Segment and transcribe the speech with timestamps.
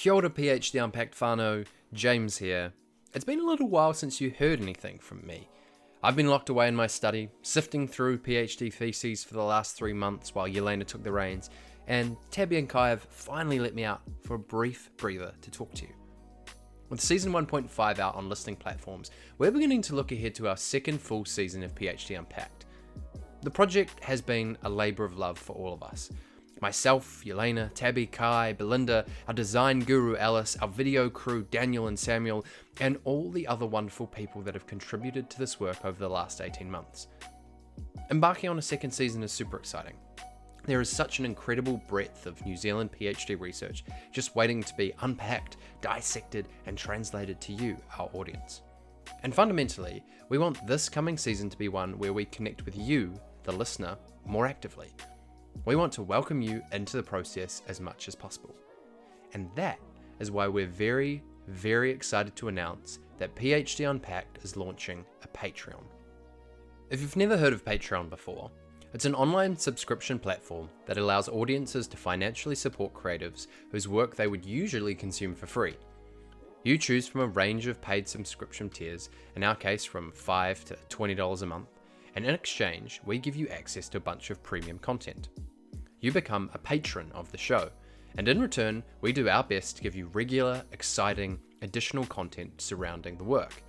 [0.00, 2.72] Kia ora PhD Unpacked whānau, James here.
[3.12, 5.46] It's been a little while since you heard anything from me.
[6.02, 9.92] I've been locked away in my study, sifting through PhD theses for the last three
[9.92, 11.50] months while Yelena took the reins,
[11.86, 15.74] and Tabby and Kai have finally let me out for a brief breather to talk
[15.74, 15.92] to you.
[16.88, 20.98] With season 1.5 out on listening platforms, we're beginning to look ahead to our second
[20.98, 22.64] full season of PhD Unpacked.
[23.42, 26.10] The project has been a labour of love for all of us.
[26.60, 32.44] Myself, Yelena, Tabby, Kai, Belinda, our design guru Alice, our video crew Daniel and Samuel,
[32.80, 36.40] and all the other wonderful people that have contributed to this work over the last
[36.40, 37.08] 18 months.
[38.10, 39.94] Embarking on a second season is super exciting.
[40.66, 43.82] There is such an incredible breadth of New Zealand PhD research
[44.12, 48.60] just waiting to be unpacked, dissected, and translated to you, our audience.
[49.22, 53.14] And fundamentally, we want this coming season to be one where we connect with you,
[53.44, 53.96] the listener,
[54.26, 54.92] more actively.
[55.64, 58.54] We want to welcome you into the process as much as possible.
[59.34, 59.78] And that
[60.18, 65.84] is why we're very, very excited to announce that PhD Unpacked is launching a Patreon.
[66.88, 68.50] If you've never heard of Patreon before,
[68.92, 74.26] it's an online subscription platform that allows audiences to financially support creatives whose work they
[74.26, 75.76] would usually consume for free.
[76.64, 80.76] You choose from a range of paid subscription tiers, in our case from 5 to
[80.88, 81.68] $20 a month,
[82.16, 85.28] and in exchange, we give you access to a bunch of premium content.
[86.00, 87.70] You become a patron of the show,
[88.16, 93.16] and in return, we do our best to give you regular, exciting, additional content surrounding
[93.16, 93.62] the work.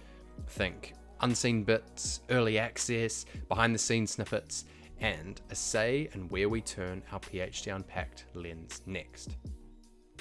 [0.48, 4.66] Think unseen bits, early access, behind the scenes snippets,
[5.00, 9.38] and a say in where we turn our PhD Unpacked lens next.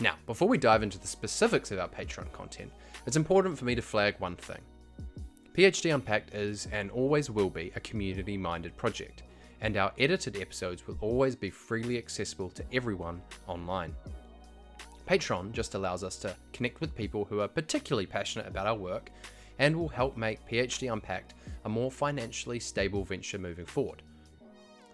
[0.01, 2.73] Now, before we dive into the specifics of our Patreon content,
[3.07, 4.61] it's important for me to flag one thing.
[5.53, 9.23] PhD Unpacked is and always will be a community minded project,
[9.61, 13.95] and our edited episodes will always be freely accessible to everyone online.
[15.09, 19.11] Patreon just allows us to connect with people who are particularly passionate about our work
[19.59, 24.03] and will help make PhD Unpacked a more financially stable venture moving forward.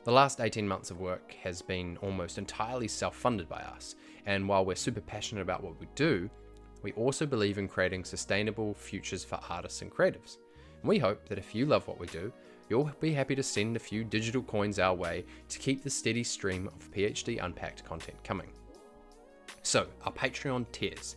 [0.04, 4.48] The last 18 months of work has been almost entirely self funded by us, and
[4.48, 6.30] while we're super passionate about what we do,
[6.82, 10.38] we also believe in creating sustainable futures for artists and creatives.
[10.80, 12.32] And we hope that if you love what we do,
[12.68, 16.24] you'll be happy to send a few digital coins our way to keep the steady
[16.24, 18.48] stream of PhD Unpacked content coming.
[19.62, 21.16] So, our Patreon tiers.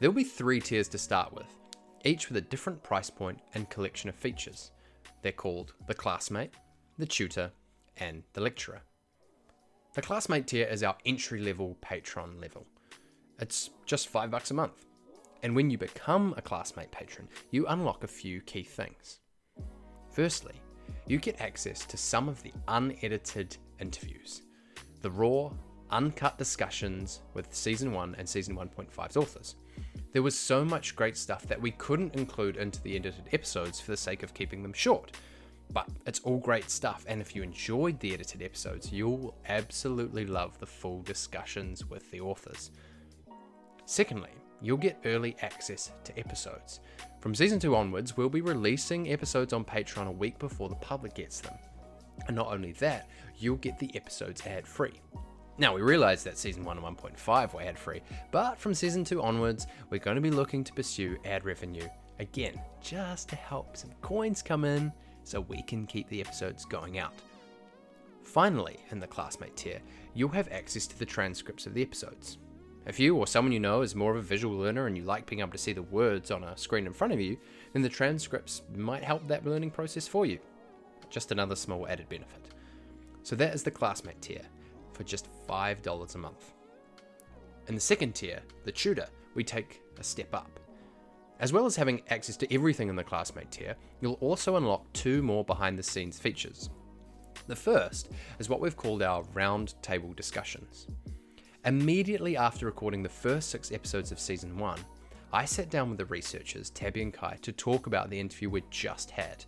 [0.00, 1.46] There'll be three tiers to start with,
[2.04, 4.72] each with a different price point and collection of features.
[5.22, 6.54] They're called the Classmate,
[6.98, 7.50] the Tutor,
[7.98, 8.82] and the Lecturer.
[9.94, 12.66] The Classmate tier is our entry level Patreon level.
[13.38, 14.86] It's just five bucks a month.
[15.42, 19.20] And when you become a Classmate patron, you unlock a few key things.
[20.10, 20.54] Firstly,
[21.06, 24.42] you get access to some of the unedited interviews,
[25.00, 25.50] the raw,
[25.90, 29.56] uncut discussions with Season 1 and Season 1.5's authors.
[30.12, 33.90] There was so much great stuff that we couldn't include into the edited episodes for
[33.90, 35.12] the sake of keeping them short.
[35.72, 40.58] But it's all great stuff, and if you enjoyed the edited episodes, you'll absolutely love
[40.58, 42.70] the full discussions with the authors.
[43.86, 44.30] Secondly,
[44.62, 46.80] you'll get early access to episodes.
[47.20, 51.14] From season 2 onwards, we'll be releasing episodes on Patreon a week before the public
[51.14, 51.54] gets them.
[52.26, 53.08] And not only that,
[53.38, 55.00] you'll get the episodes ad free.
[55.58, 59.20] Now, we realise that season 1 and 1.5 were ad free, but from season 2
[59.20, 61.86] onwards, we're going to be looking to pursue ad revenue
[62.18, 64.92] again, just to help some coins come in
[65.24, 67.14] so we can keep the episodes going out.
[68.24, 69.80] Finally, in the Classmate tier,
[70.14, 72.38] you'll have access to the transcripts of the episodes.
[72.84, 75.26] If you or someone you know is more of a visual learner and you like
[75.26, 77.38] being able to see the words on a screen in front of you,
[77.72, 80.40] then the transcripts might help that learning process for you.
[81.08, 82.48] Just another small added benefit.
[83.22, 84.42] So that is the Classmate tier
[84.92, 86.54] for just $5 a month.
[87.68, 90.58] In the second tier, the Tutor, we take a step up.
[91.38, 95.22] As well as having access to everything in the Classmate tier, you'll also unlock two
[95.22, 96.70] more behind the scenes features.
[97.46, 98.10] The first
[98.40, 100.88] is what we've called our round table discussions.
[101.64, 104.80] Immediately after recording the first six episodes of season one,
[105.32, 108.68] I sat down with the researchers, Tabby and Kai, to talk about the interview we'd
[108.72, 109.44] just had.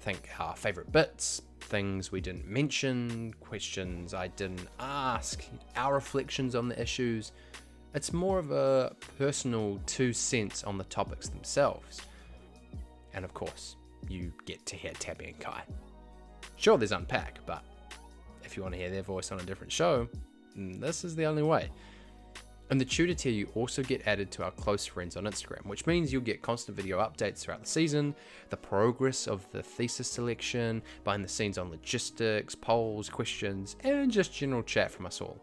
[0.00, 5.44] Think our favourite bits, things we didn't mention, questions I didn't ask,
[5.76, 7.30] our reflections on the issues.
[7.94, 12.00] It's more of a personal two cents on the topics themselves.
[13.14, 13.76] And of course,
[14.08, 15.62] you get to hear Tabby and Kai.
[16.56, 17.62] Sure, there's Unpack, but
[18.42, 20.08] if you want to hear their voice on a different show,
[20.58, 21.70] Mm, this is the only way.
[22.68, 25.86] In the tutor tier, you also get added to our close friends on Instagram, which
[25.86, 28.12] means you'll get constant video updates throughout the season,
[28.50, 34.34] the progress of the thesis selection, behind the scenes on logistics, polls, questions, and just
[34.34, 35.38] general chat from us all.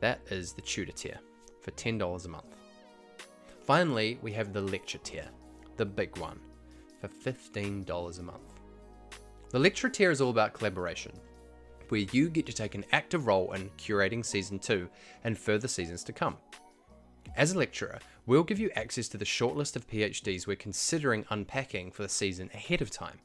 [0.00, 1.18] That is the tutor tier.
[1.62, 2.56] for $10 a month.
[3.64, 5.28] Finally, we have the lecture tier,
[5.76, 6.40] the big one,
[7.00, 8.40] for $15 a month.
[9.50, 11.12] The lecture tier is all about collaboration,
[11.92, 14.88] where you get to take an active role in curating season 2
[15.24, 16.38] and further seasons to come.
[17.36, 21.90] As a lecturer, we'll give you access to the shortlist of PhDs we're considering unpacking
[21.90, 23.18] for the season ahead of time.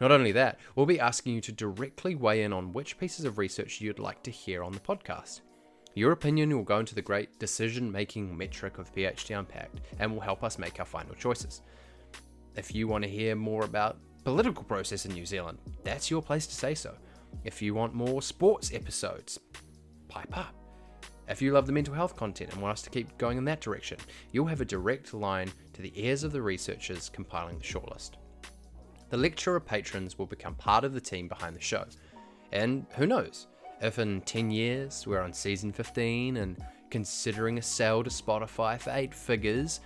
[0.00, 3.36] Not only that, we'll be asking you to directly weigh in on which pieces of
[3.36, 5.42] research you'd like to hear on the podcast.
[5.92, 10.20] Your opinion will go into the great decision making metric of PhD Unpacked and will
[10.22, 11.60] help us make our final choices.
[12.56, 16.46] If you want to hear more about political process in New Zealand, that's your place
[16.46, 16.94] to say so.
[17.44, 19.38] If you want more sports episodes,
[20.08, 20.54] pipe up.
[21.28, 23.60] If you love the mental health content and want us to keep going in that
[23.60, 23.98] direction,
[24.32, 28.12] you'll have a direct line to the ears of the researchers compiling the shortlist.
[29.10, 31.84] The lecturer patrons will become part of the team behind the show.
[32.52, 33.46] And who knows,
[33.80, 36.56] if in 10 years we're on season 15 and
[36.90, 39.80] considering a sale to Spotify for eight figures,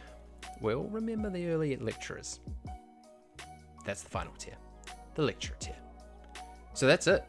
[0.61, 2.41] we'll remember the early lecturers.
[3.85, 4.57] That's the final tier,
[5.15, 5.77] the lecturer tier.
[6.75, 7.25] So that's it.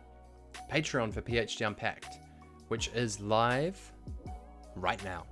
[0.71, 2.19] Patreon for PhD Unpacked,
[2.67, 3.79] which is live
[4.75, 5.25] right now.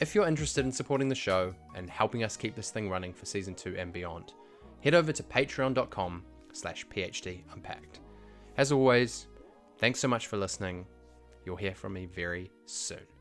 [0.00, 3.26] If you're interested in supporting the show and helping us keep this thing running for
[3.26, 4.32] season 2 and beyond,
[4.80, 8.00] head over to patreon.com slash phd unpacked.
[8.56, 9.26] As always,
[9.78, 10.86] thanks so much for listening.
[11.44, 13.17] You'll hear from me very soon.